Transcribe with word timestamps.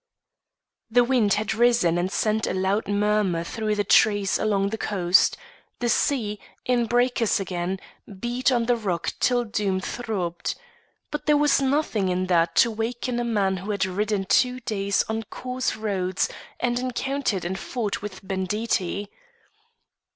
The 0.89 1.03
wind 1.03 1.35
had 1.35 1.53
risen 1.53 1.99
and 1.99 2.11
sent 2.11 2.47
a 2.47 2.55
loud 2.55 2.87
murmur 2.87 3.43
through 3.43 3.75
the 3.75 3.83
trees 3.83 4.39
along 4.39 4.69
the 4.69 4.77
coast; 4.79 5.37
the 5.77 5.89
sea, 5.89 6.39
in 6.65 6.87
breakers 6.87 7.39
again, 7.39 7.79
beat 8.19 8.51
on 8.51 8.65
the 8.65 8.75
rock 8.75 9.13
till 9.19 9.43
Doom 9.43 9.79
throbbed. 9.79 10.55
But 11.11 11.27
there 11.27 11.37
was 11.37 11.61
nothing 11.61 12.09
in 12.09 12.25
that 12.25 12.55
to 12.65 12.71
waken 12.71 13.19
a 13.19 13.23
man 13.23 13.57
who 13.57 13.69
had 13.69 13.85
ridden 13.85 14.25
two 14.25 14.59
days 14.61 15.03
on 15.07 15.21
coarse 15.21 15.75
roads 15.75 16.27
and 16.59 16.79
encountered 16.79 17.45
and 17.45 17.59
fought 17.59 18.01
with 18.01 18.27
banditti. 18.27 19.07